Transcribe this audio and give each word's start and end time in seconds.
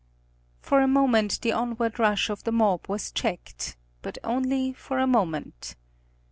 For 0.61 0.81
a 0.81 0.87
moment 0.87 1.41
the 1.43 1.51
onward 1.51 1.99
rush 1.99 2.31
of 2.31 2.43
the 2.43 2.51
mob 2.51 2.87
was 2.89 3.11
checked, 3.11 3.77
but 4.01 4.17
only 4.23 4.73
for 4.73 4.97
a 4.97 5.05
moment. 5.05 5.75